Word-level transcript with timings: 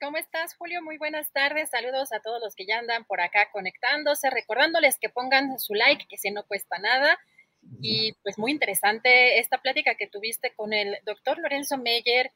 ¿Cómo 0.00 0.18
estás, 0.18 0.54
Julio? 0.56 0.82
Muy 0.82 0.98
buenas 0.98 1.32
tardes. 1.32 1.70
Saludos 1.70 2.12
a 2.12 2.20
todos 2.20 2.40
los 2.42 2.54
que 2.54 2.66
ya 2.66 2.78
andan 2.78 3.04
por 3.04 3.20
acá 3.20 3.50
conectándose, 3.52 4.28
recordándoles 4.28 4.98
que 4.98 5.08
pongan 5.08 5.58
su 5.58 5.74
like, 5.74 6.06
que 6.08 6.18
si 6.18 6.30
no 6.30 6.44
cuesta 6.46 6.78
nada. 6.78 7.18
Y 7.80 8.12
pues 8.22 8.36
muy 8.36 8.50
interesante 8.50 9.38
esta 9.38 9.58
plática 9.58 9.94
que 9.94 10.06
tuviste 10.06 10.52
con 10.54 10.72
el 10.72 10.98
doctor 11.06 11.38
Lorenzo 11.38 11.78
Meyer. 11.78 12.32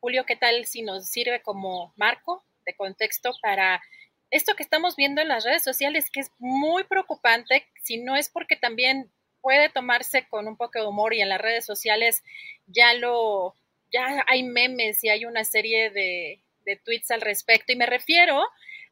Julio, 0.00 0.24
¿qué 0.24 0.36
tal 0.36 0.64
si 0.66 0.82
nos 0.82 1.08
sirve 1.08 1.42
como 1.42 1.92
marco 1.96 2.44
de 2.64 2.74
contexto 2.74 3.32
para 3.42 3.82
esto 4.30 4.54
que 4.54 4.62
estamos 4.62 4.96
viendo 4.96 5.20
en 5.20 5.28
las 5.28 5.44
redes 5.44 5.62
sociales, 5.62 6.10
que 6.10 6.20
es 6.20 6.30
muy 6.38 6.84
preocupante, 6.84 7.66
si 7.82 7.98
no 7.98 8.16
es 8.16 8.30
porque 8.30 8.56
también 8.56 9.10
puede 9.42 9.68
tomarse 9.68 10.26
con 10.28 10.48
un 10.48 10.56
poco 10.56 10.80
de 10.80 10.86
humor 10.86 11.12
y 11.12 11.20
en 11.20 11.28
las 11.28 11.40
redes 11.40 11.66
sociales 11.66 12.22
ya 12.66 12.94
lo, 12.94 13.54
ya 13.92 14.24
hay 14.26 14.42
memes 14.42 15.04
y 15.04 15.10
hay 15.10 15.24
una 15.26 15.44
serie 15.44 15.90
de, 15.90 16.40
de 16.64 16.76
tweets 16.76 17.10
al 17.10 17.20
respecto 17.20 17.72
y 17.72 17.76
me 17.76 17.86
refiero 17.86 18.42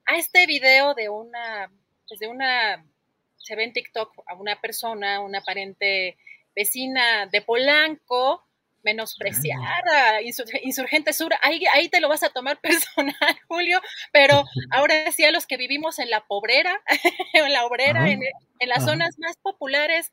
a 0.06 0.16
este 0.16 0.46
video 0.46 0.94
de 0.94 1.08
una, 1.08 1.70
pues 2.08 2.20
de 2.20 2.28
una, 2.28 2.84
se 3.36 3.56
ve 3.56 3.64
en 3.64 3.72
TikTok 3.72 4.12
a 4.26 4.34
una 4.34 4.60
persona, 4.60 5.20
una 5.20 5.38
aparente 5.38 6.16
vecina 6.54 7.26
de 7.26 7.42
Polanco, 7.42 8.44
menospreciar 8.82 9.60
a 9.88 10.20
Insurgente 10.22 11.12
Sur, 11.12 11.32
ahí, 11.42 11.62
ahí 11.72 11.88
te 11.88 12.00
lo 12.00 12.08
vas 12.08 12.22
a 12.22 12.30
tomar 12.30 12.60
personal, 12.60 13.38
Julio, 13.48 13.80
pero 14.12 14.44
ahora 14.70 15.10
sí 15.12 15.24
a 15.24 15.30
los 15.30 15.46
que 15.46 15.56
vivimos 15.56 15.98
en 15.98 16.10
la 16.10 16.24
pobrera, 16.26 16.80
en 17.32 17.52
la 17.52 17.64
obrera, 17.64 18.10
en, 18.10 18.22
en, 18.22 18.68
las 18.68 18.84
zonas 18.84 19.18
más 19.18 19.36
populares, 19.38 20.12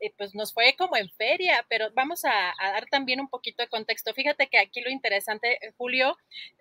eh, 0.00 0.12
pues 0.16 0.34
nos 0.34 0.54
fue 0.54 0.74
como 0.76 0.96
en 0.96 1.10
feria, 1.10 1.64
pero 1.68 1.90
vamos 1.94 2.24
a, 2.24 2.54
dar 2.58 2.86
también 2.86 3.20
un 3.20 3.28
poquito 3.28 3.62
de 3.62 3.68
contexto. 3.68 4.14
Fíjate 4.14 4.48
que 4.48 4.58
aquí 4.58 4.80
lo 4.80 4.90
interesante, 4.90 5.64
eh, 5.64 5.72
Julio, 5.76 6.16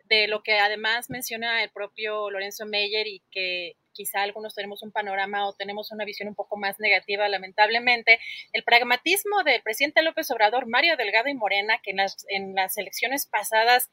de 0.06 0.28
lo 0.28 0.44
que 0.44 0.60
además 0.60 1.10
menciona 1.10 1.64
el 1.64 1.70
propio 1.70 2.30
Lorenzo 2.30 2.66
Meyer 2.66 3.08
y 3.08 3.22
que 3.32 3.78
quizá 3.94 4.22
algunos 4.22 4.56
tenemos 4.56 4.84
un 4.84 4.92
panorama 4.92 5.48
o 5.48 5.54
tenemos 5.54 5.92
una 5.92 6.06
visión 6.06 6.28
un 6.28 6.36
poco 6.36 6.58
más 6.58 6.80
negativa, 6.80 7.28
lamentablemente, 7.30 8.20
el 8.54 8.64
pragmatismo 8.64 9.44
del 9.44 9.62
presidente 9.62 10.04
López 10.04 10.30
Obrador, 10.32 10.68
Mario 10.68 10.98
Delgado 10.98 11.30
y 11.30 11.34
Morena, 11.34 11.80
que 11.82 11.92
en 11.92 11.98
las, 11.98 12.26
en 12.30 12.56
las 12.56 12.78
elecciones 12.78 13.26
pasadas 13.26 13.90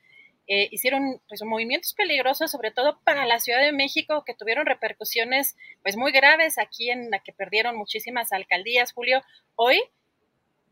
eh, 0.48 0.68
hicieron 0.70 1.20
pues 1.28 1.42
movimientos 1.42 1.92
peligrosos, 1.94 2.50
sobre 2.50 2.70
todo 2.70 3.00
para 3.04 3.26
la 3.26 3.40
Ciudad 3.40 3.60
de 3.60 3.72
México, 3.72 4.24
que 4.24 4.34
tuvieron 4.34 4.66
repercusiones 4.66 5.56
pues 5.82 5.96
muy 5.96 6.12
graves 6.12 6.58
aquí 6.58 6.90
en 6.90 7.10
la 7.10 7.18
que 7.18 7.32
perdieron 7.32 7.76
muchísimas 7.76 8.32
alcaldías, 8.32 8.92
Julio. 8.92 9.22
Hoy 9.56 9.82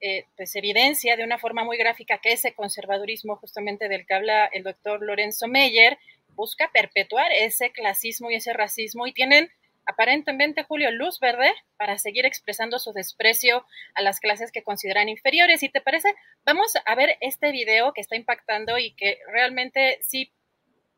eh, 0.01 0.27
pues 0.37 0.55
evidencia 0.55 1.17
de 1.17 1.25
una 1.25 1.39
forma 1.39 1.65
muy 1.65 1.77
gráfica 1.77 2.19
que 2.19 2.33
ese 2.33 2.53
conservadurismo 2.53 3.37
justamente 3.37 3.89
del 3.89 4.07
que 4.07 4.15
habla 4.15 4.47
el 4.47 4.62
doctor 4.62 5.03
Lorenzo 5.03 5.49
Meyer 5.49 5.99
busca 6.35 6.71
perpetuar 6.73 7.33
ese 7.33 7.71
clasismo 7.71 8.31
y 8.31 8.35
ese 8.35 8.53
racismo 8.53 9.06
y 9.06 9.12
tienen 9.12 9.51
aparentemente 9.87 10.65
Julio 10.65 10.91
luz 10.91 11.21
verde 11.21 11.53
para 11.77 11.99
seguir 11.99 12.27
expresando 12.27 12.78
su 12.78 12.93
desprecio 12.93 13.65
a 13.95 14.03
las 14.03 14.21
clases 14.21 14.53
que 14.53 14.62
consideran 14.62 15.09
inferiores. 15.09 15.62
¿Y 15.62 15.69
te 15.69 15.81
parece? 15.81 16.15
Vamos 16.45 16.72
a 16.84 16.95
ver 16.95 17.17
este 17.21 17.53
video 17.53 17.93
que 17.93 18.00
está 18.00 18.17
impactando 18.17 18.78
y 18.78 18.93
que 18.94 19.19
realmente 19.33 19.99
sí, 20.03 20.33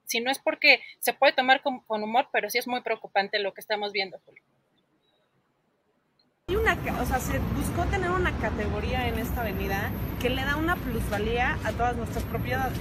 si 0.05 0.21
no 0.21 0.31
es 0.31 0.39
porque 0.39 0.81
se 1.01 1.13
puede 1.13 1.33
tomar 1.33 1.63
con, 1.63 1.81
con 1.81 2.03
humor, 2.03 2.29
pero 2.33 2.51
sí 2.51 2.59
es 2.59 2.67
muy 2.67 2.83
preocupante 2.83 3.39
lo 3.39 3.55
que 3.55 3.61
estamos 3.61 3.93
viendo, 3.93 4.19
Julio. 4.25 4.43
Hay 6.49 6.55
una, 6.55 6.75
o 7.01 7.05
sea, 7.07 7.19
se 7.19 7.41
buscó 7.41 7.85
tener 7.87 8.09
una 8.09 8.31
categoría 8.39 9.09
en 9.09 9.19
esta 9.19 9.41
avenida 9.41 9.91
que 10.21 10.31
le 10.31 10.45
da 10.45 10.57
una 10.57 10.77
plusvalía 10.77 11.59
a 11.65 11.73
todas 11.73 11.97
nuestras 11.97 12.23
propiedades, 12.25 12.79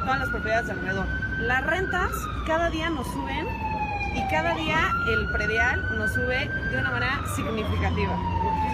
todas 0.00 0.20
las 0.20 0.28
propiedades 0.30 0.66
de 0.66 0.72
alrededor. 0.72 1.06
Las 1.40 1.66
rentas 1.66 2.10
cada 2.46 2.70
día 2.70 2.88
nos 2.88 3.06
suben 3.08 3.71
y 4.14 4.28
cada 4.28 4.54
día 4.54 4.92
el 5.08 5.26
predial 5.28 5.82
nos 5.98 6.12
sube 6.12 6.48
de 6.70 6.78
una 6.78 6.90
manera 6.90 7.20
significativa. 7.34 8.16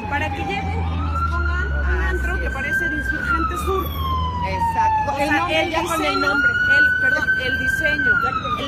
Para 0.09 0.31
que 0.31 0.39
lleguen 0.39 0.83
y 0.83 0.97
nos 0.97 1.31
pongan 1.31 1.67
un 1.73 2.03
antro 2.03 2.41
que 2.41 2.51
parece 2.51 2.89
de 2.89 2.97
Insurgente 2.97 3.57
Sur. 3.65 3.87
Exacto. 4.49 5.13
O 5.13 5.17
sea, 5.17 5.61
el, 5.61 5.69
diseño, 5.69 5.89
con 5.89 6.05
el 6.05 6.21
nombre. 6.21 6.53
El, 6.79 7.01
perdón, 7.01 7.29
el 7.45 7.59
diseño. 7.59 8.13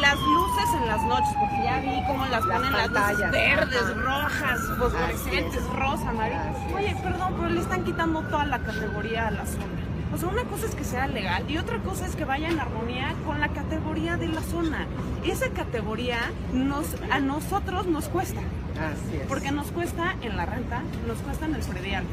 Las 0.01 0.19
luces 0.21 0.75
en 0.75 0.87
las 0.89 1.03
noches, 1.03 1.35
porque 1.39 1.63
ya 1.65 1.79
vi 1.81 2.03
cómo 2.07 2.27
las, 2.27 2.45
las 2.45 2.57
ponen 2.57 2.73
pantallas. 2.73 2.93
las 2.93 3.19
luces 3.19 3.31
verdes, 3.31 3.83
Ajá. 3.83 3.95
rojas, 3.95 4.61
fosforescentes, 4.79 5.67
rosa, 5.71 6.11
amarillas. 6.11 6.57
Oye, 6.75 6.97
perdón, 7.03 7.35
pero 7.37 7.49
le 7.51 7.61
están 7.61 7.85
quitando 7.85 8.23
toda 8.23 8.45
la 8.45 8.59
categoría 8.59 9.29
a 9.29 9.31
la 9.31 9.47
zona. 9.47 9.80
O 10.13 10.19
sea, 10.19 10.29
una 10.29 10.45
cosa 10.45 10.67
es 10.67 10.75
que 10.75 10.85
sea 10.85 11.07
legal 11.07 11.49
y 11.49 11.57
otra 11.59 11.79
cosa 11.79 12.07
es 12.07 12.17
que 12.17 12.25
vaya 12.25 12.49
en 12.49 12.59
armonía 12.59 13.15
con 13.25 13.41
la 13.41 13.49
categoría 13.49 14.17
de 14.17 14.29
la 14.29 14.43
zona. 14.43 14.87
Esa 15.25 15.51
categoría 15.51 16.19
nos, 16.53 16.87
a 17.11 17.21
nosotros 17.21 17.87
nos 17.87 18.09
cuesta. 18.09 18.41
Así 18.79 19.17
es. 19.21 19.27
Porque 19.27 19.51
nos 19.53 19.71
cuesta 19.73 20.15
en 20.23 20.37
la 20.37 20.47
renta, 20.47 20.83
nos 21.07 21.19
cuesta 21.19 21.47
en 21.47 21.55
el 21.55 21.63
predial, 21.63 22.05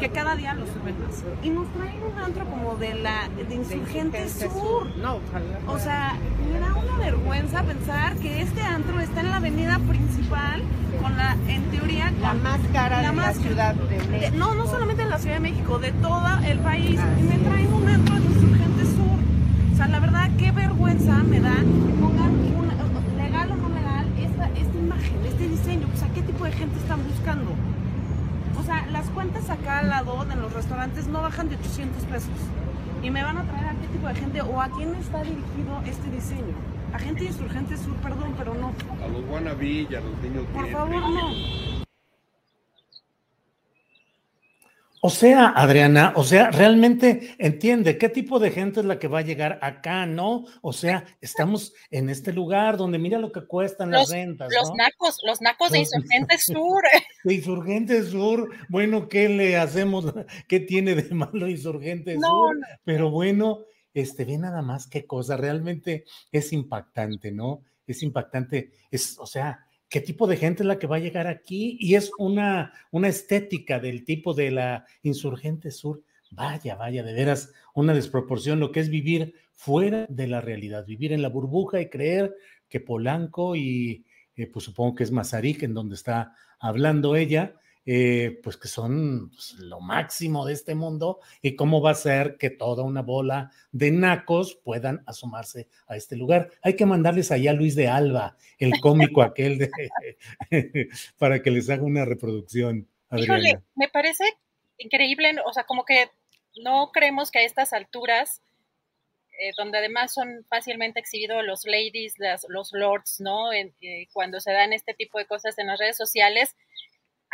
que 0.00 0.08
cada 0.10 0.36
día 0.36 0.54
lo 0.54 0.66
suben 0.66 0.94
más. 1.02 1.22
Y 1.42 1.50
nos 1.50 1.66
traen 1.72 2.00
un 2.02 2.18
antro 2.18 2.44
como 2.46 2.76
de 2.76 2.94
la 2.94 3.28
de 3.36 3.54
Insurgente, 3.54 4.18
de 4.18 4.24
Insurgente 4.24 4.50
Sur. 4.50 4.52
Sur. 4.88 4.96
No, 4.98 5.16
ojalá. 5.16 5.58
O 5.66 5.78
sea, 5.78 6.14
me 6.52 6.58
da 6.60 6.74
una 6.74 6.98
vergüenza 6.98 7.62
pensar 7.62 8.16
que 8.16 8.42
este 8.42 8.60
antro 8.62 9.00
está 9.00 9.20
en 9.20 9.30
la 9.30 9.36
avenida 9.36 9.78
principal 9.88 10.62
con 11.02 11.16
la, 11.16 11.36
en 11.48 11.62
teoría, 11.70 12.12
la 12.20 12.28
con 12.30 12.42
más 12.42 12.60
cara 12.72 13.02
la 13.02 13.10
de 13.10 13.16
más- 13.16 13.36
la 13.36 13.42
Ciudad 13.42 13.74
de 13.74 13.96
México. 13.98 14.12
de- 14.20 14.30
no, 14.38 14.54
no 14.54 14.66
solamente 14.66 15.02
en 15.02 15.10
la 15.10 15.18
Ciudad 15.18 15.34
de 15.36 15.40
México, 15.40 15.78
de 15.78 15.92
todo 15.92 16.26
el 16.46 16.58
país. 16.60 16.98
Así 17.00 17.20
y 17.20 17.22
me 17.24 17.38
traen 17.38 17.72
un 17.74 17.88
antro 17.88 18.14
de 18.14 18.24
Insurgente 18.26 18.84
Sur. 18.84 19.18
O 19.72 19.76
sea, 19.76 19.88
la 19.88 19.98
verdad, 19.98 20.30
qué 20.38 20.52
vergüenza 20.52 21.14
me 21.24 21.40
da 21.40 21.54
que 21.54 21.92
pongan 22.00 22.43
están 26.94 27.08
buscando? 27.08 27.50
O 28.58 28.62
sea, 28.62 28.86
las 28.92 29.06
cuentas 29.10 29.50
acá 29.50 29.80
al 29.80 29.88
lado 29.88 30.24
en 30.30 30.40
los 30.40 30.52
restaurantes 30.52 31.06
no 31.08 31.22
bajan 31.22 31.48
de 31.48 31.56
800 31.56 32.04
pesos. 32.04 32.30
Y 33.02 33.10
me 33.10 33.22
van 33.22 33.36
a 33.36 33.42
traer 33.44 33.66
a 33.66 33.74
qué 33.80 33.88
tipo 33.88 34.06
de 34.06 34.14
gente 34.14 34.40
o 34.42 34.60
a 34.60 34.68
quién 34.68 34.94
está 34.94 35.22
dirigido 35.22 35.82
este 35.84 36.10
diseño. 36.10 36.54
A 36.92 36.98
gente 36.98 37.24
de 37.24 37.26
Insurgente 37.30 37.76
Sur, 37.76 37.94
perdón, 37.96 38.34
pero 38.38 38.54
no. 38.54 38.72
A 39.04 39.08
los 39.08 39.28
wannabe 39.28 39.66
y 39.66 39.94
a 39.94 40.00
los 40.00 40.16
niños 40.22 40.44
Por 40.54 40.70
favor, 40.70 41.10
no. 41.10 41.63
O 45.06 45.10
sea, 45.10 45.48
Adriana, 45.48 46.14
o 46.16 46.24
sea, 46.24 46.50
realmente 46.50 47.34
entiende 47.36 47.98
qué 47.98 48.08
tipo 48.08 48.38
de 48.38 48.50
gente 48.50 48.80
es 48.80 48.86
la 48.86 48.98
que 48.98 49.06
va 49.06 49.18
a 49.18 49.22
llegar 49.22 49.58
acá, 49.60 50.06
¿no? 50.06 50.46
O 50.62 50.72
sea, 50.72 51.04
estamos 51.20 51.74
en 51.90 52.08
este 52.08 52.32
lugar 52.32 52.78
donde 52.78 52.98
mira 52.98 53.18
lo 53.18 53.30
que 53.30 53.46
cuestan 53.46 53.90
las 53.90 54.08
rentas, 54.08 54.50
los 54.50 54.70
¿no? 54.70 54.76
nacos, 54.76 55.18
los 55.26 55.42
nacos 55.42 55.72
de 55.72 55.80
Insurgente 55.80 56.38
Sur. 56.38 56.82
De 57.22 57.34
Insurgente 57.34 58.02
Sur, 58.04 58.48
bueno, 58.70 59.06
¿qué 59.10 59.28
le 59.28 59.58
hacemos? 59.58 60.06
¿Qué 60.48 60.60
tiene 60.60 60.94
de 60.94 61.14
malo 61.14 61.48
Insurgente 61.48 62.14
No, 62.14 62.26
Sur? 62.26 62.56
no. 62.56 62.66
Pero 62.84 63.10
bueno, 63.10 63.58
este, 63.92 64.24
ve 64.24 64.38
nada 64.38 64.62
más 64.62 64.86
qué 64.86 65.04
cosa, 65.04 65.36
realmente 65.36 66.04
es 66.32 66.50
impactante, 66.54 67.30
¿no? 67.30 67.60
Es 67.86 68.02
impactante, 68.02 68.70
es, 68.90 69.18
o 69.18 69.26
sea, 69.26 69.63
¿qué 69.88 70.00
tipo 70.00 70.26
de 70.26 70.36
gente 70.36 70.62
es 70.62 70.66
la 70.66 70.78
que 70.78 70.86
va 70.86 70.96
a 70.96 71.00
llegar 71.00 71.26
aquí? 71.26 71.76
Y 71.80 71.94
es 71.94 72.10
una, 72.18 72.72
una 72.90 73.08
estética 73.08 73.78
del 73.78 74.04
tipo 74.04 74.34
de 74.34 74.50
la 74.50 74.86
Insurgente 75.02 75.70
Sur. 75.70 76.02
Vaya, 76.30 76.74
vaya, 76.74 77.02
de 77.02 77.12
veras, 77.12 77.52
una 77.74 77.94
desproporción, 77.94 78.58
lo 78.58 78.72
que 78.72 78.80
es 78.80 78.88
vivir 78.88 79.34
fuera 79.52 80.06
de 80.08 80.26
la 80.26 80.40
realidad, 80.40 80.84
vivir 80.84 81.12
en 81.12 81.22
la 81.22 81.28
burbuja 81.28 81.80
y 81.80 81.88
creer 81.88 82.34
que 82.68 82.80
Polanco 82.80 83.54
y 83.54 84.04
eh, 84.36 84.48
pues 84.48 84.64
supongo 84.64 84.96
que 84.96 85.04
es 85.04 85.12
Mazarik 85.12 85.62
en 85.62 85.74
donde 85.74 85.94
está 85.94 86.34
hablando 86.58 87.14
ella, 87.14 87.54
eh, 87.86 88.40
pues 88.42 88.56
que 88.56 88.68
son 88.68 89.30
pues, 89.30 89.52
lo 89.58 89.80
máximo 89.80 90.46
de 90.46 90.54
este 90.54 90.74
mundo 90.74 91.20
y 91.42 91.54
cómo 91.54 91.82
va 91.82 91.90
a 91.90 91.94
ser 91.94 92.36
que 92.38 92.48
toda 92.48 92.82
una 92.82 93.02
bola 93.02 93.50
de 93.72 93.90
nacos 93.90 94.54
puedan 94.54 95.02
asomarse 95.06 95.68
a 95.86 95.96
este 95.96 96.16
lugar. 96.16 96.50
Hay 96.62 96.76
que 96.76 96.86
mandarles 96.86 97.30
allá 97.30 97.50
a 97.50 97.54
Luis 97.54 97.74
de 97.74 97.88
Alba, 97.88 98.36
el 98.58 98.72
cómico 98.80 99.22
aquel, 99.22 99.58
de, 99.58 99.70
para 101.18 101.42
que 101.42 101.50
les 101.50 101.68
haga 101.68 101.82
una 101.82 102.04
reproducción. 102.04 102.88
Híjole, 103.14 103.60
me 103.74 103.88
parece 103.88 104.24
increíble, 104.78 105.34
o 105.46 105.52
sea, 105.52 105.64
como 105.64 105.84
que 105.84 106.08
no 106.56 106.90
creemos 106.92 107.30
que 107.30 107.40
a 107.40 107.44
estas 107.44 107.72
alturas, 107.72 108.40
eh, 109.38 109.52
donde 109.58 109.78
además 109.78 110.14
son 110.14 110.44
fácilmente 110.48 111.00
exhibidos 111.00 111.44
los 111.44 111.64
ladies, 111.64 112.14
los 112.48 112.72
lords, 112.72 113.20
¿no? 113.20 113.52
Eh, 113.52 114.08
cuando 114.12 114.40
se 114.40 114.52
dan 114.52 114.72
este 114.72 114.94
tipo 114.94 115.18
de 115.18 115.26
cosas 115.26 115.58
en 115.58 115.66
las 115.66 115.78
redes 115.78 115.96
sociales, 115.96 116.56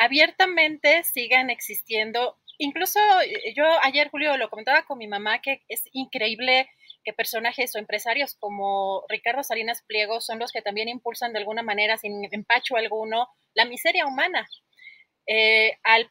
abiertamente 0.01 1.05
sigan 1.05 1.51
existiendo. 1.51 2.39
Incluso 2.59 2.99
eh, 3.21 3.53
yo 3.55 3.65
ayer, 3.83 4.09
Julio, 4.09 4.37
lo 4.39 4.49
comentaba 4.49 4.85
con 4.85 4.99
mi 4.99 5.07
mamá, 5.07 5.41
que 5.43 5.63
es 5.69 5.83
increíble 5.93 6.69
que 7.05 7.13
personajes 7.13 7.75
o 7.75 7.79
empresarios 7.79 8.35
como 8.35 9.05
Ricardo 9.09 9.43
Salinas 9.43 9.83
Pliego 9.87 10.21
son 10.21 10.39
los 10.39 10.53
que 10.53 10.63
también 10.63 10.89
impulsan 10.89 11.33
de 11.33 11.39
alguna 11.39 11.63
manera, 11.63 11.99
sin 11.99 12.27
empacho 12.33 12.77
alguno, 12.77 13.29
la 13.55 13.67
miseria 13.67 14.07
humana. 14.07 14.49
Eh, 15.27 15.79
al 15.85 16.11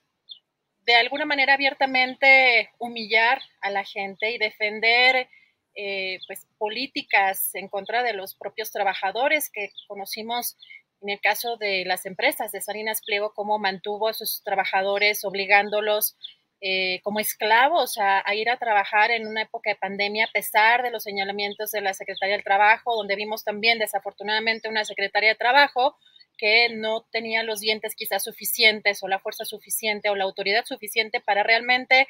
de 0.85 0.95
alguna 0.95 1.25
manera 1.25 1.53
abiertamente 1.53 2.71
humillar 2.80 3.42
a 3.62 3.69
la 3.69 3.83
gente 3.83 4.31
y 4.31 4.38
defender 4.38 5.30
eh, 5.75 6.19
pues 6.27 6.47
políticas 6.57 7.53
en 7.53 7.68
contra 7.68 8.01
de 8.01 8.13
los 8.13 8.35
propios 8.35 8.71
trabajadores 8.71 9.51
que 9.51 9.71
conocimos 9.88 10.57
en 11.01 11.09
el 11.09 11.19
caso 11.21 11.57
de 11.57 11.85
las 11.85 12.05
empresas 12.05 12.51
de 12.51 12.61
Salinas 12.61 13.01
Pliego, 13.05 13.33
cómo 13.33 13.57
mantuvo 13.59 14.09
a 14.09 14.13
sus 14.13 14.43
trabajadores 14.43 15.23
obligándolos 15.23 16.17
eh, 16.61 16.99
como 17.03 17.21
esclavos 17.21 17.97
a, 17.99 18.21
ir 18.35 18.49
a 18.49 18.57
trabajar 18.57 19.11
en 19.11 19.27
una 19.27 19.43
época 19.43 19.69
de 19.69 19.77
pandemia, 19.77 20.25
a 20.25 20.31
pesar 20.31 20.83
de 20.83 20.91
los 20.91 21.03
señalamientos 21.03 21.71
de 21.71 21.79
la 21.79 21.93
Secretaría 21.93 22.35
del 22.35 22.43
Trabajo, 22.43 22.97
donde 22.97 23.15
vimos 23.15 23.45
también 23.45 23.79
desafortunadamente 23.79 24.67
una 24.67 24.83
Secretaría 24.83 25.29
de 25.29 25.35
Trabajo 25.35 25.95
que 26.37 26.67
no 26.69 27.05
tenía 27.11 27.43
los 27.43 27.61
dientes 27.61 27.95
quizás 27.95 28.23
suficientes 28.23 29.01
o 29.03 29.07
la 29.07 29.19
fuerza 29.19 29.45
suficiente 29.45 30.09
o 30.09 30.15
la 30.15 30.25
autoridad 30.25 30.65
suficiente 30.65 31.21
para 31.21 31.43
realmente 31.43 32.07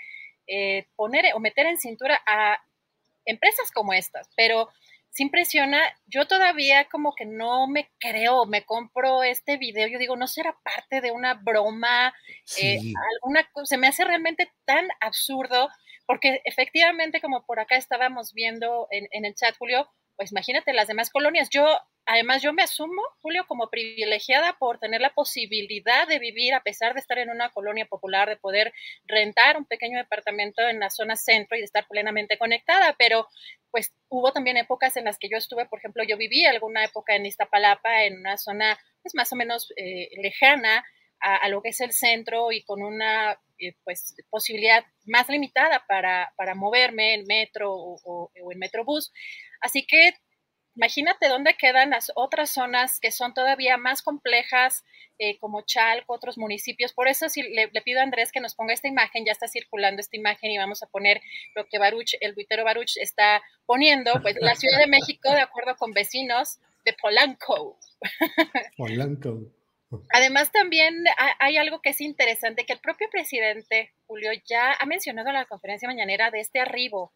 eh, 0.47 0.87
poner 0.95 1.25
o 1.35 1.39
meter 1.39 1.67
en 1.67 1.77
cintura 1.77 2.19
a 2.25 2.57
empresas 3.25 3.71
como 3.71 3.93
estas. 3.93 4.29
Pero 4.35 4.69
se 5.11 5.23
impresiona. 5.23 5.81
Yo 6.07 6.27
todavía 6.27 6.85
como 6.85 7.13
que 7.15 7.25
no 7.25 7.67
me 7.67 7.89
creo, 7.99 8.45
me 8.45 8.63
compro 8.63 9.23
este 9.23 9.57
video, 9.57 9.87
yo 9.87 9.99
digo, 9.99 10.15
no 10.15 10.27
será 10.27 10.55
parte 10.63 11.01
de 11.01 11.11
una 11.11 11.33
broma, 11.33 12.13
eh, 12.61 12.79
alguna 13.15 13.49
se 13.63 13.77
me 13.77 13.87
hace 13.87 14.05
realmente 14.05 14.51
tan 14.65 14.87
absurdo, 14.99 15.69
porque 16.05 16.41
efectivamente 16.45 17.21
como 17.21 17.45
por 17.45 17.59
acá 17.59 17.75
estábamos 17.75 18.33
viendo 18.33 18.87
en, 18.91 19.07
en 19.11 19.25
el 19.25 19.35
chat, 19.35 19.55
Julio, 19.57 19.89
pues 20.19 20.33
imagínate 20.33 20.73
las 20.73 20.89
demás 20.89 21.11
colonias. 21.11 21.47
Yo 21.49 21.65
además 22.05 22.41
yo 22.41 22.51
me 22.51 22.61
asumo, 22.61 23.01
Julio, 23.21 23.45
como 23.47 23.69
privilegiada 23.69 24.57
por 24.59 24.77
tener 24.77 24.99
la 24.99 25.13
posibilidad 25.13 26.09
de 26.09 26.19
vivir, 26.19 26.53
a 26.53 26.61
pesar 26.61 26.93
de 26.93 26.99
estar 26.99 27.19
en 27.19 27.29
una 27.29 27.51
colonia 27.51 27.85
popular, 27.85 28.27
de 28.27 28.35
poder 28.35 28.73
rentar 29.05 29.55
un 29.55 29.63
pequeño 29.63 29.97
departamento 29.97 30.61
en 30.67 30.81
la 30.81 30.89
zona 30.89 31.15
centro 31.15 31.55
y 31.55 31.61
de 31.61 31.65
estar 31.65 31.87
plenamente 31.87 32.37
conectada, 32.37 32.97
pero 32.99 33.29
pues 33.71 33.93
hubo 34.09 34.33
también 34.33 34.57
épocas 34.57 34.97
en 34.97 35.05
las 35.05 35.17
que 35.17 35.29
yo 35.29 35.37
estuve, 35.37 35.67
por 35.67 35.79
ejemplo, 35.79 36.03
yo 36.03 36.17
viví 36.17 36.45
alguna 36.45 36.83
época 36.83 37.15
en 37.15 37.25
Iztapalapa, 37.25 38.03
en 38.03 38.19
una 38.19 38.35
zona 38.37 38.77
pues 39.01 39.15
más 39.15 39.31
o 39.31 39.37
menos 39.37 39.71
eh, 39.77 40.09
lejana 40.21 40.83
a, 41.21 41.47
lo 41.47 41.61
que 41.61 41.69
es 41.69 41.79
el 41.79 41.93
centro 41.93 42.51
y 42.51 42.63
con 42.63 42.81
una 42.81 43.39
eh, 43.57 43.73
pues 43.85 44.15
posibilidad 44.29 44.83
más 45.05 45.29
limitada 45.29 45.85
para, 45.87 46.33
para 46.35 46.55
moverme 46.55 47.13
en 47.13 47.25
metro 47.25 47.73
o, 47.73 47.99
o, 48.03 48.31
o 48.43 48.51
en 48.51 48.59
metrobús. 48.59 49.13
Así 49.61 49.85
que 49.85 50.13
Imagínate 50.79 51.27
dónde 51.27 51.55
quedan 51.55 51.89
las 51.89 52.09
otras 52.15 52.51
zonas 52.51 53.01
que 53.01 53.11
son 53.11 53.33
todavía 53.33 53.75
más 53.75 54.01
complejas, 54.01 54.85
eh, 55.17 55.37
como 55.39 55.63
Chalco, 55.63 56.13
otros 56.13 56.37
municipios. 56.37 56.93
Por 56.93 57.09
eso 57.09 57.27
si 57.27 57.43
le, 57.43 57.67
pido 57.83 57.99
a 57.99 58.03
Andrés 58.03 58.31
que 58.31 58.39
nos 58.39 58.55
ponga 58.55 58.73
esta 58.73 58.87
imagen, 58.87 59.25
ya 59.25 59.33
está 59.33 59.49
circulando 59.49 59.99
esta 59.99 60.15
imagen 60.15 60.51
y 60.51 60.57
vamos 60.57 60.81
a 60.81 60.87
poner 60.87 61.21
lo 61.53 61.65
que 61.67 61.79
Baruch, 61.79 62.15
el 62.21 62.33
buitero 62.33 62.63
Baruch 62.63 62.95
está 62.95 63.41
poniendo, 63.65 64.13
pues 64.21 64.37
la 64.39 64.55
Ciudad 64.55 64.79
de 64.79 64.87
México, 64.87 65.29
de 65.29 65.41
acuerdo 65.41 65.75
con 65.75 65.91
vecinos 65.91 66.59
de 66.85 66.93
Polanco. 66.93 67.77
Polanco. 68.77 69.51
Además, 70.13 70.49
también 70.53 71.03
hay 71.39 71.57
algo 71.57 71.81
que 71.81 71.89
es 71.89 71.99
interesante, 71.99 72.65
que 72.65 72.71
el 72.71 72.79
propio 72.79 73.09
presidente, 73.11 73.91
Julio, 74.07 74.31
ya 74.45 74.77
ha 74.79 74.85
mencionado 74.85 75.27
en 75.27 75.33
la 75.35 75.45
conferencia 75.45 75.89
mañanera 75.89 76.31
de 76.31 76.39
este 76.39 76.61
arribo 76.61 77.11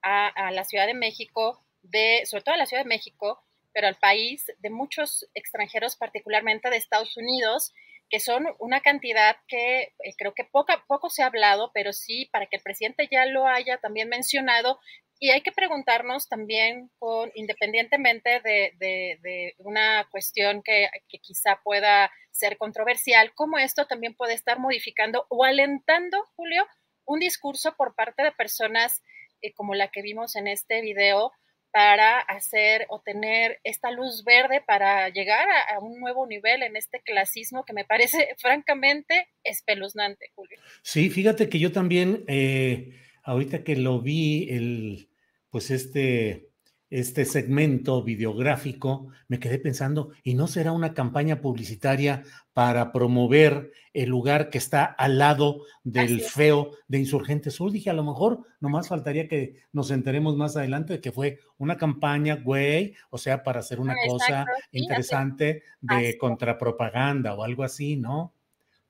a, 0.00 0.28
a 0.28 0.50
la 0.50 0.64
Ciudad 0.64 0.86
de 0.86 0.94
México 0.94 1.62
de, 1.82 2.22
sobre 2.26 2.42
todo 2.42 2.54
a 2.54 2.58
la 2.58 2.66
Ciudad 2.66 2.82
de 2.82 2.88
México, 2.88 3.42
pero 3.72 3.86
al 3.88 3.96
país, 3.96 4.52
de 4.58 4.70
muchos 4.70 5.28
extranjeros, 5.34 5.96
particularmente 5.96 6.70
de 6.70 6.76
Estados 6.76 7.16
Unidos, 7.16 7.72
que 8.10 8.20
son 8.20 8.46
una 8.58 8.80
cantidad 8.80 9.36
que 9.48 9.82
eh, 9.82 10.14
creo 10.18 10.34
que 10.34 10.44
poco, 10.44 10.72
poco 10.86 11.08
se 11.08 11.22
ha 11.22 11.26
hablado, 11.26 11.70
pero 11.72 11.92
sí 11.94 12.28
para 12.30 12.46
que 12.46 12.56
el 12.56 12.62
presidente 12.62 13.08
ya 13.10 13.24
lo 13.24 13.46
haya 13.46 13.78
también 13.78 14.08
mencionado. 14.08 14.78
Y 15.18 15.30
hay 15.30 15.40
que 15.40 15.52
preguntarnos 15.52 16.28
también, 16.28 16.90
con, 16.98 17.30
independientemente 17.34 18.40
de, 18.40 19.54
una 19.58 20.06
cuestión 20.10 20.62
que, 20.62 20.90
que, 21.08 21.20
quizá 21.20 21.60
pueda 21.62 22.10
ser 22.32 22.58
controversial, 22.58 23.32
cómo 23.34 23.56
esto 23.56 23.86
también 23.86 24.14
puede 24.14 24.34
estar 24.34 24.58
modificando 24.58 25.26
o 25.28 25.44
alentando, 25.44 26.26
Julio, 26.34 26.66
un 27.06 27.20
discurso 27.20 27.74
por 27.76 27.94
parte 27.94 28.24
de 28.24 28.32
personas 28.32 29.00
eh, 29.42 29.52
como 29.54 29.74
la 29.74 29.88
que 29.88 30.02
vimos 30.02 30.36
en 30.36 30.46
este 30.46 30.80
video, 30.80 31.32
para 31.72 32.18
hacer 32.20 32.86
o 32.90 33.00
tener 33.00 33.58
esta 33.64 33.90
luz 33.90 34.24
verde 34.24 34.62
para 34.66 35.08
llegar 35.08 35.48
a, 35.68 35.78
un 35.80 35.98
nuevo 36.00 36.26
nivel 36.26 36.62
en 36.62 36.76
este 36.76 37.00
clasismo 37.00 37.64
que 37.64 37.72
me 37.72 37.84
parece 37.84 38.28
francamente 38.38 39.28
espeluznante, 39.42 40.30
Julio. 40.34 40.58
Sí, 40.82 41.10
fíjate 41.10 41.48
que 41.48 41.58
yo 41.58 41.72
también, 41.72 42.24
eh, 42.28 43.00
ahorita 43.24 43.64
que 43.64 43.76
lo 43.76 44.00
vi, 44.00 44.48
el, 44.50 45.08
pues 45.50 45.70
este 45.70 46.51
este 46.92 47.24
segmento 47.24 48.02
videográfico, 48.02 49.08
me 49.26 49.38
quedé 49.38 49.58
pensando, 49.58 50.10
¿y 50.22 50.34
no 50.34 50.46
será 50.46 50.72
una 50.72 50.92
campaña 50.92 51.40
publicitaria 51.40 52.22
para 52.52 52.92
promover 52.92 53.72
el 53.94 54.10
lugar 54.10 54.50
que 54.50 54.58
está 54.58 54.84
al 54.84 55.16
lado 55.16 55.62
del 55.84 56.20
feo 56.20 56.72
de 56.88 56.98
Insurgente 56.98 57.50
Sur? 57.50 57.72
Dije, 57.72 57.88
a 57.88 57.94
lo 57.94 58.04
mejor 58.04 58.40
nomás 58.60 58.88
faltaría 58.88 59.26
que 59.26 59.56
nos 59.72 59.90
enteremos 59.90 60.36
más 60.36 60.54
adelante 60.58 60.92
de 60.92 61.00
que 61.00 61.12
fue 61.12 61.38
una 61.56 61.78
campaña, 61.78 62.36
güey, 62.36 62.94
o 63.08 63.16
sea, 63.16 63.42
para 63.42 63.60
hacer 63.60 63.80
una 63.80 63.94
cosa 64.06 64.44
interesante 64.70 65.62
de 65.80 66.18
contrapropaganda 66.18 67.32
o 67.32 67.42
algo 67.42 67.64
así, 67.64 67.96
¿no? 67.96 68.34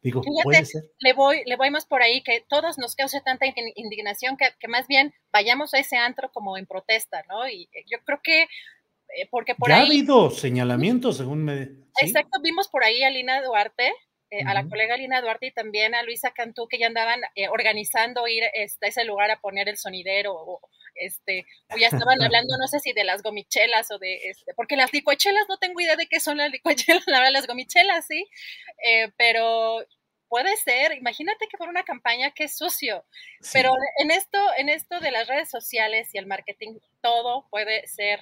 Digo, 0.03 0.21
puede 0.43 0.65
ser. 0.65 0.83
Le 0.99 1.13
voy, 1.13 1.43
le 1.47 1.57
voy 1.57 1.71
más 1.71 1.87
por 1.87 2.03
ahí, 2.03 2.23
que 2.23 2.45
todos 2.49 2.77
nos 2.77 2.97
cause 2.97 3.21
tanta 3.21 3.47
indignación 3.77 4.37
que, 4.37 4.47
que, 4.59 4.67
más 4.67 4.89
bien 4.89 5.15
vayamos 5.33 5.75
a 5.75 5.79
ese 5.79 5.97
antro 5.97 6.31
como 6.33 6.59
en 6.59 6.67
protesta, 6.67 7.23
¿no? 7.29 7.49
Y 7.49 7.69
eh, 7.73 7.85
yo 7.89 7.99
creo 8.05 8.21
que, 8.21 8.43
eh, 8.43 9.29
porque 9.31 9.55
por 9.55 9.69
ya 9.69 9.77
ahí... 9.77 9.83
ha 9.83 9.87
habido 9.87 10.31
señalamientos, 10.31 11.19
según 11.19 11.45
me... 11.45 11.69
Exacto, 12.01 12.41
vimos 12.43 12.69
por 12.69 12.83
ahí 12.83 13.05
a 13.05 13.11
Lina 13.11 13.43
Duarte, 13.43 13.93
eh, 14.31 14.43
a 14.45 14.55
la 14.55 14.67
colega 14.67 14.97
Lina 14.97 15.21
Duarte 15.21 15.47
y 15.47 15.53
también 15.53 15.95
a 15.95 16.03
Luisa 16.03 16.33
Cantú, 16.33 16.67
que 16.67 16.79
ya 16.79 16.89
andaban 16.89 17.21
organizando 17.51 18.27
ir 18.27 18.43
este, 18.55 18.87
a 18.87 18.89
ese 18.89 19.05
lugar 19.05 19.31
a 19.31 19.41
poner 19.41 19.69
el 19.69 19.77
sonidero 19.77 20.35
o, 20.35 20.61
este, 21.07 21.47
o 21.71 21.77
ya 21.77 21.89
estaban 21.89 22.23
hablando, 22.23 22.57
no 22.59 22.67
sé 22.69 22.81
si 22.81 22.93
de 22.93 23.05
las 23.05 23.23
gomichelas 23.23 23.91
o 23.91 23.99
de, 23.99 24.29
este, 24.29 24.55
porque 24.55 24.77
las 24.77 24.93
licuachelas, 24.93 25.45
no 25.49 25.59
tengo 25.59 25.81
idea 25.81 25.97
de 25.97 26.07
qué 26.07 26.21
son 26.21 26.39
las 26.39 26.51
licuachelas, 26.51 27.05
la 27.07 27.19
verdad, 27.19 27.33
las 27.33 27.47
gomichelas, 27.47 28.07
sí, 28.07 28.27
eh, 28.85 29.11
pero 29.17 29.85
puede 30.29 30.57
ser, 30.57 30.97
imagínate 30.97 31.47
que 31.47 31.59
fuera 31.59 31.71
una 31.71 31.85
campaña 31.85 32.33
es 32.35 32.57
sucio, 32.57 33.05
pero 33.53 33.75
en 33.99 34.11
esto, 34.11 34.39
en 34.57 34.71
esto 34.71 34.99
de 34.99 35.11
las 35.11 35.29
redes 35.29 35.51
sociales 35.51 36.09
y 36.15 36.19
el 36.19 36.27
marketing, 36.27 36.79
todo 37.03 37.47
puede 37.51 37.87
ser 37.87 38.21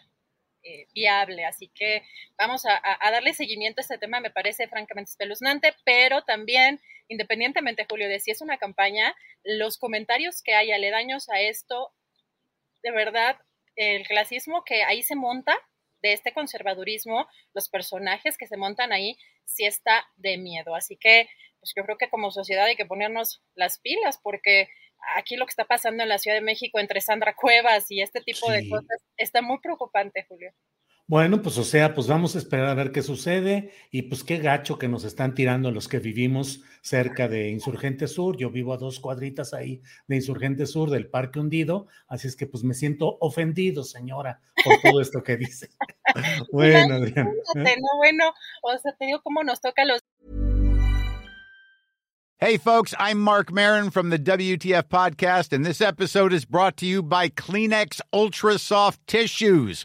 eh, 0.62 0.88
viable, 0.92 1.44
así 1.44 1.70
que 1.74 2.02
vamos 2.36 2.66
a, 2.66 2.80
a, 2.82 3.10
darle 3.10 3.32
seguimiento 3.32 3.80
a 3.80 3.82
este 3.82 3.96
tema, 3.96 4.20
me 4.20 4.30
parece 4.30 4.68
francamente 4.68 5.10
espeluznante, 5.10 5.72
pero 5.84 6.22
también, 6.22 6.80
independientemente, 7.08 7.86
Julio, 7.88 8.08
de 8.08 8.20
si 8.20 8.30
es 8.30 8.42
una 8.42 8.58
campaña, 8.58 9.14
los 9.42 9.78
comentarios 9.78 10.42
que 10.42 10.54
hay 10.54 10.72
aledaños 10.72 11.30
a 11.30 11.40
esto 11.40 11.94
de 12.82 12.90
verdad 12.90 13.38
el 13.76 14.06
clasismo 14.06 14.62
que 14.64 14.82
ahí 14.82 15.02
se 15.02 15.16
monta, 15.16 15.56
de 16.02 16.12
este 16.12 16.32
conservadurismo, 16.32 17.26
los 17.54 17.68
personajes 17.68 18.38
que 18.38 18.46
se 18.46 18.56
montan 18.56 18.92
ahí, 18.92 19.16
sí 19.44 19.64
está 19.64 20.06
de 20.16 20.38
miedo. 20.38 20.74
Así 20.74 20.96
que 20.96 21.28
pues 21.60 21.72
yo 21.76 21.84
creo 21.84 21.98
que 21.98 22.08
como 22.08 22.30
sociedad 22.30 22.64
hay 22.64 22.76
que 22.76 22.86
ponernos 22.86 23.42
las 23.54 23.78
pilas 23.78 24.18
porque 24.22 24.68
aquí 25.16 25.36
lo 25.36 25.46
que 25.46 25.50
está 25.50 25.64
pasando 25.64 26.02
en 26.02 26.08
la 26.08 26.18
Ciudad 26.18 26.36
de 26.36 26.42
México 26.42 26.78
entre 26.78 27.00
Sandra 27.00 27.34
Cuevas 27.34 27.90
y 27.90 28.00
este 28.00 28.20
tipo 28.20 28.50
de 28.50 28.68
cosas 28.68 29.02
está 29.16 29.42
muy 29.42 29.58
preocupante, 29.60 30.24
Julio. 30.28 30.52
Bueno, 31.10 31.42
pues 31.42 31.58
o 31.58 31.64
sea, 31.64 31.92
pues 31.92 32.06
vamos 32.06 32.36
a 32.36 32.38
esperar 32.38 32.68
a 32.68 32.74
ver 32.74 32.92
qué 32.92 33.02
sucede 33.02 33.72
y 33.90 34.02
pues 34.02 34.22
qué 34.22 34.38
gacho 34.38 34.78
que 34.78 34.86
nos 34.86 35.02
están 35.02 35.34
tirando 35.34 35.72
los 35.72 35.88
que 35.88 35.98
vivimos 35.98 36.62
cerca 36.82 37.26
de 37.26 37.48
Insurgente 37.48 38.06
Sur. 38.06 38.36
Yo 38.36 38.48
vivo 38.48 38.72
a 38.72 38.76
dos 38.76 39.00
cuadritas 39.00 39.52
ahí 39.52 39.82
de 40.06 40.14
Insurgente 40.14 40.66
Sur 40.66 40.88
del 40.88 41.08
Parque 41.08 41.40
Hundido, 41.40 41.88
así 42.06 42.28
es 42.28 42.36
que 42.36 42.46
pues 42.46 42.62
me 42.62 42.74
siento 42.74 43.18
ofendido, 43.18 43.82
señora, 43.82 44.40
por 44.64 44.80
todo 44.80 45.00
esto 45.00 45.20
que 45.24 45.36
dice. 45.36 45.70
bueno. 46.52 46.98
Imagínate, 46.98 47.34
no, 47.54 47.96
bueno, 47.98 48.32
o 48.62 48.78
sea, 48.78 48.92
te 48.92 49.06
digo 49.06 49.20
cómo 49.20 49.42
nos 49.42 49.60
toca 49.60 49.82
a 49.82 49.86
los 49.86 50.00
Hey, 52.42 52.56
folks, 52.56 52.94
I'm 52.98 53.20
Mark 53.20 53.52
Marin 53.52 53.90
from 53.90 54.08
the 54.08 54.18
WTF 54.18 54.84
Podcast, 54.84 55.52
and 55.52 55.62
this 55.62 55.82
episode 55.82 56.32
is 56.32 56.46
brought 56.46 56.78
to 56.78 56.86
you 56.86 57.02
by 57.02 57.28
Kleenex 57.28 58.00
Ultra 58.14 58.58
Soft 58.58 59.06
Tissues, 59.06 59.84